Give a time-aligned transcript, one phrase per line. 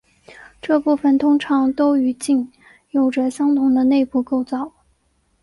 [0.59, 2.51] 这部分通常都与茎
[2.89, 4.73] 有着相同的内部构造。